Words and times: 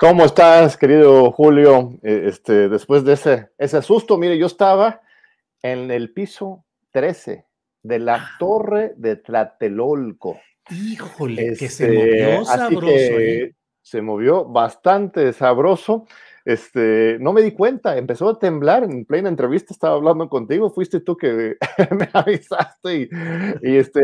¿Cómo 0.00 0.24
estás, 0.24 0.78
querido 0.78 1.30
Julio? 1.30 1.90
Eh, 2.02 2.22
este, 2.24 2.70
después 2.70 3.04
de 3.04 3.12
ese, 3.12 3.50
ese 3.58 3.82
susto, 3.82 4.16
mire, 4.16 4.38
yo 4.38 4.46
estaba 4.46 5.02
en 5.62 5.90
el 5.90 6.14
piso 6.14 6.64
13 6.92 7.44
de 7.82 7.98
la 7.98 8.14
ah. 8.14 8.30
torre 8.38 8.94
de 8.96 9.16
Tlatelolco. 9.16 10.40
Híjole, 10.70 11.54
que 11.54 11.68
se 11.68 11.88
movió 11.88 12.28
este, 12.30 12.44
sabroso. 12.46 12.86
¿eh? 12.88 13.54
Se 13.82 14.00
movió 14.00 14.46
bastante 14.46 15.34
sabroso. 15.34 16.06
Este, 16.44 17.18
no 17.20 17.32
me 17.32 17.42
di 17.42 17.52
cuenta, 17.52 17.96
empezó 17.96 18.28
a 18.28 18.38
temblar 18.38 18.84
en 18.84 19.04
plena 19.04 19.28
entrevista, 19.28 19.74
estaba 19.74 19.96
hablando 19.96 20.28
contigo, 20.28 20.70
fuiste 20.70 21.00
tú 21.00 21.16
que 21.16 21.56
me 21.90 22.08
avisaste 22.12 23.08
y, 23.62 23.76
este, 23.76 24.00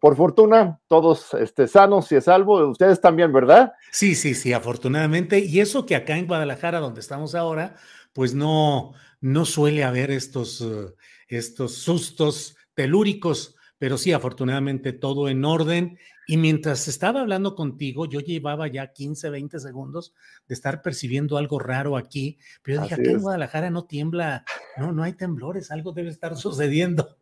por 0.00 0.16
fortuna, 0.16 0.78
todos 0.88 1.34
este, 1.34 1.68
sanos 1.68 2.10
y 2.12 2.16
a 2.16 2.20
salvo, 2.20 2.68
ustedes 2.68 3.00
también, 3.00 3.32
¿verdad? 3.32 3.72
Sí, 3.92 4.14
sí, 4.14 4.34
sí, 4.34 4.52
afortunadamente, 4.52 5.38
y 5.38 5.60
eso 5.60 5.86
que 5.86 5.96
acá 5.96 6.16
en 6.16 6.26
Guadalajara, 6.26 6.80
donde 6.80 7.00
estamos 7.00 7.34
ahora, 7.34 7.76
pues 8.12 8.34
no, 8.34 8.92
no 9.20 9.44
suele 9.44 9.84
haber 9.84 10.10
estos, 10.10 10.60
uh, 10.60 10.94
estos 11.28 11.74
sustos 11.74 12.56
telúricos, 12.74 13.56
pero 13.78 13.96
sí, 13.96 14.12
afortunadamente 14.12 14.92
todo 14.92 15.28
en 15.28 15.44
orden 15.44 15.98
y 16.30 16.36
mientras 16.36 16.88
estaba 16.88 17.20
hablando 17.20 17.54
contigo, 17.54 18.04
yo 18.04 18.20
llevaba 18.20 18.68
ya 18.68 18.92
15, 18.92 19.30
20 19.30 19.60
segundos 19.60 20.14
de 20.46 20.54
estar 20.54 20.82
percibiendo 20.82 21.38
algo 21.38 21.58
raro 21.58 21.96
aquí, 21.96 22.38
pero 22.62 22.76
yo 22.76 22.82
dije, 22.82 22.94
aquí 22.96 23.08
en 23.08 23.20
Guadalajara 23.20 23.70
no 23.70 23.86
tiembla, 23.86 24.44
no, 24.76 24.92
no 24.92 25.04
hay 25.04 25.14
temblores, 25.14 25.70
algo 25.70 25.92
debe 25.92 26.10
estar 26.10 26.36
sucediendo. 26.36 27.16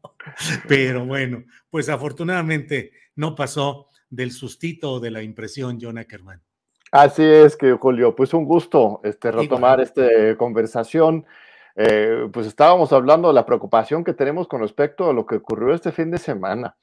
Pero 0.66 1.06
bueno, 1.06 1.44
pues 1.70 1.88
afortunadamente 1.88 2.90
no 3.14 3.36
pasó 3.36 3.90
del 4.10 4.32
sustito 4.32 4.94
o 4.94 5.00
de 5.00 5.12
la 5.12 5.22
impresión, 5.22 5.78
John 5.80 5.98
Ackerman. 5.98 6.42
Así 6.90 7.22
es 7.22 7.56
que, 7.56 7.72
Julio, 7.74 8.16
pues 8.16 8.32
un 8.34 8.44
gusto 8.44 9.00
este, 9.04 9.30
retomar 9.30 9.80
esta 9.80 10.02
conversación. 10.36 11.26
Eh, 11.76 12.28
pues 12.32 12.46
estábamos 12.46 12.92
hablando 12.92 13.28
de 13.28 13.34
la 13.34 13.44
preocupación 13.44 14.02
que 14.02 14.14
tenemos 14.14 14.48
con 14.48 14.62
respecto 14.62 15.10
a 15.10 15.12
lo 15.12 15.26
que 15.26 15.36
ocurrió 15.36 15.74
este 15.74 15.92
fin 15.92 16.10
de 16.10 16.18
semana. 16.18 16.76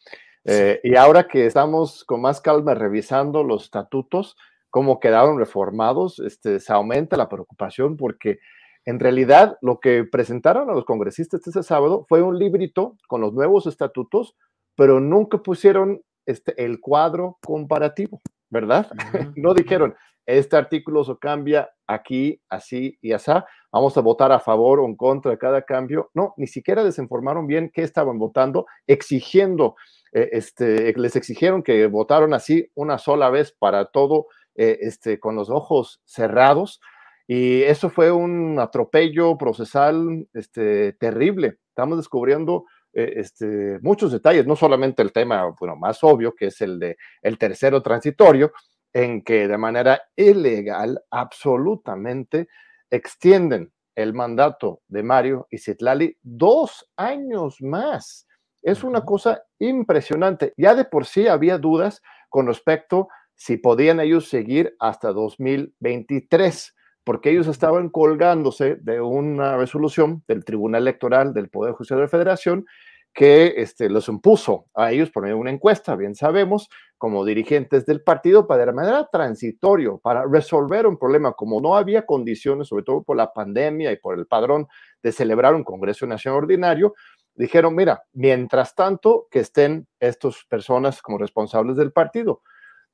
Eh, 0.45 0.79
y 0.83 0.95
ahora 0.95 1.27
que 1.27 1.45
estamos 1.45 2.03
con 2.03 2.21
más 2.21 2.41
calma 2.41 2.75
revisando 2.75 3.43
los 3.43 3.63
estatutos, 3.63 4.37
cómo 4.69 4.99
quedaron 4.99 5.39
reformados, 5.39 6.19
este, 6.19 6.59
se 6.59 6.73
aumenta 6.73 7.17
la 7.17 7.29
preocupación 7.29 7.97
porque 7.97 8.39
en 8.85 8.99
realidad 8.99 9.57
lo 9.61 9.79
que 9.79 10.03
presentaron 10.03 10.69
a 10.69 10.73
los 10.73 10.85
congresistas 10.85 11.47
este 11.47 11.63
sábado 11.63 12.05
fue 12.07 12.21
un 12.21 12.37
librito 12.37 12.97
con 13.07 13.21
los 13.21 13.33
nuevos 13.33 13.65
estatutos, 13.65 14.35
pero 14.75 14.99
nunca 14.99 15.37
pusieron 15.37 16.01
este, 16.25 16.53
el 16.63 16.81
cuadro 16.81 17.37
comparativo, 17.45 18.21
¿verdad? 18.49 18.91
no 19.35 19.53
dijeron, 19.53 19.95
este 20.25 20.55
artículo 20.55 21.03
se 21.03 21.17
cambia 21.17 21.69
aquí, 21.87 22.41
así 22.49 22.97
y 23.01 23.11
así, 23.11 23.31
vamos 23.71 23.97
a 23.97 24.01
votar 24.01 24.31
a 24.31 24.39
favor 24.39 24.79
o 24.79 24.85
en 24.85 24.95
contra 24.95 25.31
de 25.31 25.37
cada 25.37 25.61
cambio. 25.63 26.09
No, 26.13 26.33
ni 26.37 26.47
siquiera 26.47 26.83
desinformaron 26.83 27.47
bien 27.47 27.71
qué 27.73 27.81
estaban 27.81 28.17
votando, 28.19 28.65
exigiendo 28.87 29.75
eh, 30.13 30.29
este, 30.33 30.93
les 30.93 31.15
exigieron 31.15 31.63
que 31.63 31.87
votaron 31.87 32.33
así 32.33 32.69
una 32.75 32.99
sola 32.99 33.29
vez 33.29 33.51
para 33.51 33.85
todo, 33.85 34.27
eh, 34.55 34.77
este, 34.81 35.19
con 35.19 35.35
los 35.35 35.49
ojos 35.49 36.01
cerrados. 36.05 36.79
Y 37.27 37.63
eso 37.63 37.89
fue 37.89 38.11
un 38.11 38.59
atropello 38.59 39.37
procesal 39.37 40.27
este, 40.33 40.93
terrible. 40.93 41.57
Estamos 41.69 41.97
descubriendo 41.97 42.65
eh, 42.93 43.13
este, 43.15 43.79
muchos 43.81 44.11
detalles, 44.11 44.45
no 44.45 44.55
solamente 44.55 45.01
el 45.01 45.11
tema 45.11 45.51
bueno, 45.59 45.75
más 45.75 46.03
obvio, 46.03 46.35
que 46.35 46.47
es 46.47 46.61
el 46.61 46.77
de 46.79 46.97
el 47.23 47.39
tercero 47.39 47.81
transitorio, 47.81 48.51
en 48.93 49.23
que 49.23 49.47
de 49.47 49.57
manera 49.57 50.01
ilegal, 50.15 51.03
absolutamente, 51.09 52.47
extienden 52.89 53.71
el 53.95 54.13
mandato 54.13 54.81
de 54.87 55.03
Mario 55.03 55.47
y 55.49 55.57
Citlali 55.57 56.17
dos 56.21 56.89
años 56.95 57.61
más. 57.61 58.27
Es 58.61 58.83
una 58.83 59.03
cosa 59.03 59.43
impresionante. 59.59 60.53
Ya 60.57 60.75
de 60.75 60.85
por 60.85 61.05
sí 61.05 61.27
había 61.27 61.57
dudas 61.57 62.01
con 62.29 62.47
respecto 62.47 63.09
si 63.35 63.57
podían 63.57 63.99
ellos 63.99 64.29
seguir 64.29 64.75
hasta 64.79 65.11
2023, 65.11 66.75
porque 67.03 67.31
ellos 67.31 67.47
estaban 67.47 67.89
colgándose 67.89 68.75
de 68.75 69.01
una 69.01 69.57
resolución 69.57 70.23
del 70.27 70.45
Tribunal 70.45 70.83
Electoral 70.83 71.33
del 71.33 71.49
Poder 71.49 71.73
Judicial 71.73 71.99
de 71.99 72.05
la 72.05 72.09
Federación 72.09 72.65
que 73.13 73.53
este, 73.57 73.89
los 73.89 74.07
impuso 74.07 74.65
a 74.73 74.91
ellos 74.91 75.11
por 75.11 75.23
medio 75.23 75.35
de 75.35 75.41
una 75.41 75.51
encuesta, 75.51 75.95
bien 75.95 76.15
sabemos, 76.15 76.69
como 76.97 77.25
dirigentes 77.25 77.85
del 77.85 78.01
partido, 78.01 78.47
para 78.47 78.65
de 78.65 78.71
manera 78.71 79.07
transitorio, 79.11 79.99
para 79.99 80.25
resolver 80.25 80.87
un 80.87 80.97
problema, 80.97 81.33
como 81.33 81.61
no 81.61 81.75
había 81.75 82.05
condiciones, 82.05 82.69
sobre 82.69 82.83
todo 82.83 83.03
por 83.03 83.15
la 83.17 83.31
pandemia 83.31 83.91
y 83.91 83.97
por 83.97 84.17
el 84.17 84.25
padrón 84.25 84.67
de 85.03 85.11
celebrar 85.11 85.53
un 85.53 85.63
Congreso 85.63 86.07
Nacional 86.07 86.39
Ordinario, 86.39 86.93
dijeron, 87.35 87.75
mira, 87.75 88.03
mientras 88.13 88.73
tanto 88.73 89.27
que 89.29 89.39
estén 89.39 89.87
estas 89.99 90.45
personas 90.49 91.01
como 91.01 91.17
responsables 91.17 91.75
del 91.77 91.91
partido, 91.91 92.41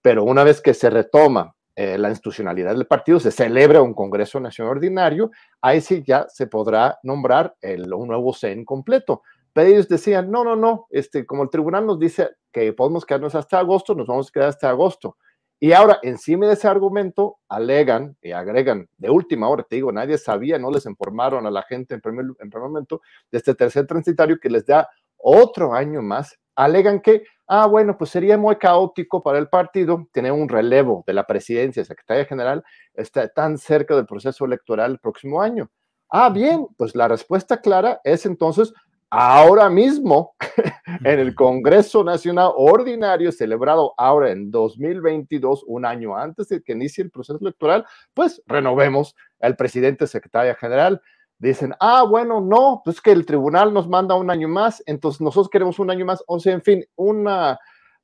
pero 0.02 0.24
una 0.24 0.44
vez 0.44 0.62
que 0.62 0.74
se 0.74 0.90
retoma 0.90 1.56
eh, 1.76 1.98
la 1.98 2.10
institucionalidad 2.10 2.74
del 2.76 2.88
partido, 2.88 3.20
se 3.20 3.32
celebra 3.32 3.82
un 3.82 3.94
Congreso 3.94 4.40
Nacional 4.40 4.78
Ordinario, 4.78 5.32
ahí 5.62 5.80
sí 5.80 6.04
ya 6.06 6.28
se 6.28 6.48
podrá 6.48 7.00
nombrar 7.04 7.56
el, 7.62 7.94
un 7.94 8.10
nuevo 8.10 8.34
CEN 8.34 8.66
completo. 8.66 9.22
Pero 9.54 9.70
ellos 9.70 9.88
decían, 9.88 10.30
no, 10.32 10.44
no, 10.44 10.56
no, 10.56 10.88
este, 10.90 11.26
como 11.26 11.44
el 11.44 11.50
tribunal 11.50 11.86
nos 11.86 12.00
dice 12.00 12.30
que 12.52 12.74
podemos 12.74 13.06
quedarnos 13.06 13.36
hasta 13.36 13.60
agosto, 13.60 13.96
nos 13.96 14.08
vamos 14.08 14.30
a 14.30 14.32
quedar 14.32 14.50
hasta 14.50 14.70
agosto. 14.70 15.18
Y 15.62 15.74
ahora, 15.74 16.00
encima 16.04 16.48
de 16.48 16.54
ese 16.54 16.70
argumento, 16.70 17.38
alegan 17.50 18.16
y 18.22 18.32
agregan 18.32 18.88
de 18.98 19.10
última 19.10 19.50
hora, 19.50 19.64
te 19.64 19.76
digo, 19.76 19.92
nadie 19.92 20.18
sabía, 20.18 20.58
no 20.58 20.72
les 20.72 20.86
informaron 20.86 21.46
a 21.46 21.52
la 21.52 21.64
gente 21.64 21.96
en 21.96 22.02
primer, 22.02 22.28
en 22.40 22.50
primer 22.50 22.70
momento 22.70 23.02
de 23.30 23.40
este 23.40 23.54
tercer 23.56 23.86
transitario 23.86 24.40
que 24.40 24.50
les 24.50 24.66
da 24.66 24.88
otro 25.18 25.74
año 25.74 26.02
más. 26.02 26.40
Alegan 26.56 27.02
que, 27.02 27.24
ah, 27.48 27.68
bueno, 27.68 27.98
pues 27.98 28.10
sería 28.10 28.38
muy 28.38 28.56
caótico 28.56 29.22
para 29.22 29.38
el 29.38 29.50
partido 29.50 30.08
tener 30.14 30.32
un 30.32 30.48
relevo 30.48 31.04
de 31.06 31.14
la 31.14 31.28
presidencia, 31.28 31.84
secretaria 31.84 32.24
general, 32.24 32.64
está 32.94 33.28
tan 33.28 33.58
cerca 33.58 33.96
del 33.98 34.06
proceso 34.06 34.46
electoral 34.46 34.92
el 34.92 35.00
próximo 35.00 35.42
año. 35.42 35.70
Ah, 36.10 36.30
bien, 36.30 36.68
pues 36.78 36.96
la 36.96 37.10
respuesta 37.10 37.60
clara 37.60 38.00
es 38.06 38.26
entonces 38.26 38.74
ahora 39.10 39.70
mismo 39.70 40.36
en 41.04 41.20
el 41.20 41.36
Congreso 41.36 42.04
Nacional 42.04 42.52
Ordinario 42.56 43.32
celebrado 43.32 43.94
ahora 43.98 44.32
en 44.32 44.52
2022, 44.52 45.64
un 45.68 45.86
año 45.86 46.16
antes 46.16 46.50
de 46.50 46.62
que 46.62 46.74
inicie 46.74 47.04
el 47.04 47.12
proceso 47.12 47.40
electoral, 47.42 47.86
pues 48.14 48.42
renovemos 48.48 49.16
al 49.40 49.56
presidente 49.56 50.08
secretaria 50.08 50.56
general. 50.56 51.02
Dicen, 51.38 51.74
ah, 51.80 52.04
bueno, 52.04 52.42
no, 52.42 52.82
pues 52.84 53.00
que 53.02 53.12
el 53.12 53.26
tribunal 53.26 53.74
nos 53.74 53.88
manda 53.88 54.16
un 54.16 54.30
año 54.30 54.48
más, 54.48 54.84
entonces 54.86 55.22
nosotros 55.22 55.50
queremos 55.50 55.80
un 55.80 55.90
año 55.90 56.06
más, 56.06 56.24
o 56.28 56.40
sea, 56.40 56.54
en 56.54 56.62
fin, 56.62 56.86
una 56.96 57.58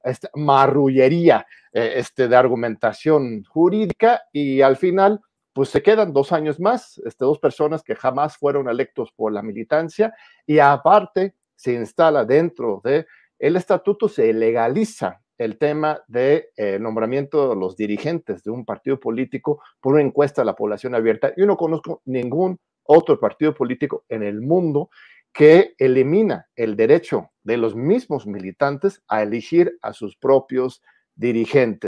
esta 0.05 0.29
marrullería 0.35 1.45
eh, 1.73 1.93
este, 1.95 2.27
de 2.27 2.35
argumentación 2.35 3.43
jurídica 3.43 4.21
y 4.31 4.61
al 4.61 4.77
final 4.77 5.19
pues 5.55 5.69
se 5.69 5.81
quedan 5.81 6.11
dos 6.11 6.33
años 6.33 6.59
más, 6.59 7.01
este, 7.05 7.23
dos 7.23 7.39
personas 7.39 7.81
que 7.81 7.95
jamás 7.95 8.35
fueron 8.35 8.67
electos 8.67 9.13
por 9.13 9.31
la 9.31 9.41
militancia 9.41 10.13
y 10.45 10.59
aparte 10.59 11.33
se 11.55 11.71
instala 11.71 12.25
dentro 12.25 12.81
de 12.83 13.07
el 13.39 13.55
estatuto, 13.55 14.09
se 14.09 14.33
legaliza 14.33 15.21
el 15.37 15.57
tema 15.57 16.01
de 16.09 16.49
eh, 16.57 16.77
nombramiento 16.77 17.47
de 17.47 17.55
los 17.55 17.77
dirigentes 17.77 18.43
de 18.43 18.51
un 18.51 18.65
partido 18.65 18.99
político 18.99 19.61
por 19.79 19.93
una 19.93 20.03
encuesta 20.03 20.41
a 20.41 20.45
la 20.45 20.57
población 20.57 20.93
abierta. 20.93 21.33
Yo 21.37 21.45
no 21.45 21.55
conozco 21.55 22.01
ningún 22.03 22.59
otro 22.83 23.17
partido 23.17 23.53
político 23.53 24.03
en 24.09 24.23
el 24.23 24.41
mundo 24.41 24.89
que 25.31 25.73
elimina 25.77 26.47
el 26.57 26.75
derecho 26.75 27.31
de 27.43 27.55
los 27.55 27.77
mismos 27.77 28.27
militantes 28.27 29.01
a 29.07 29.23
elegir 29.23 29.77
a 29.81 29.93
sus 29.93 30.17
propios 30.17 30.83
dirigentes. 31.15 31.87